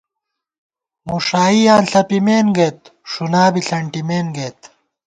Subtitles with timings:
[1.07, 2.79] مُݭائیاں ݪپِمېن گئیت،
[3.11, 4.59] ݭُنا بی ݪَنٹِمېن گئیت